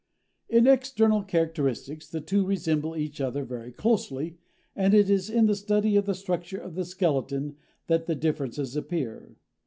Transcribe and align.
In 0.49 0.65
external 0.65 1.21
characteristics 1.21 2.09
the 2.09 2.21
two 2.21 2.43
resemble 2.43 2.95
each 2.97 3.21
other 3.21 3.43
very 3.45 3.71
closely, 3.71 4.39
and 4.75 4.95
it 4.95 5.11
is 5.11 5.29
in 5.29 5.45
the 5.45 5.53
study 5.55 5.95
of 5.95 6.07
the 6.07 6.15
structure 6.15 6.57
of 6.57 6.73
the 6.73 6.85
skeleton 6.85 7.55
that 7.85 8.07
the 8.07 8.15
differences 8.15 8.75
appear. 8.75 9.35